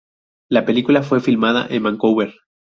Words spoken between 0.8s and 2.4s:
fue filmada en Vancouver.